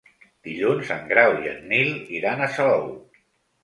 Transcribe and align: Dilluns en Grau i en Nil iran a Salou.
Dilluns 0.47 0.89
en 0.95 1.05
Grau 1.13 1.37
i 1.45 1.53
en 1.53 1.63
Nil 1.75 1.95
iran 2.19 2.43
a 2.43 2.53
Salou. 2.59 2.95